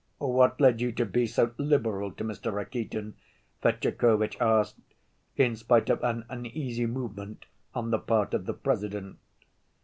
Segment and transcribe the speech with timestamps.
[0.17, 2.51] "What led you to be so liberal to Mr.
[2.51, 3.13] Rakitin?"
[3.61, 4.79] Fetyukovitch asked,
[5.37, 9.19] in spite of an uneasy movement on the part of the President.